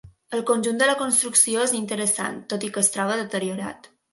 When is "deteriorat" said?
3.25-3.93